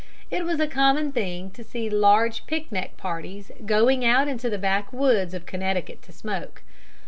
It 0.31 0.45
was 0.45 0.59
a 0.59 0.65
common 0.65 1.11
thing 1.11 1.51
to 1.51 1.63
see 1.63 1.87
large 1.87 2.47
picnic 2.47 2.97
parties 2.97 3.51
going 3.67 4.03
out 4.03 4.27
into 4.27 4.49
the 4.49 4.57
backwoods 4.57 5.35
of 5.35 5.45
Connecticut 5.45 6.01
to 6.01 6.11
smoke. 6.11 6.63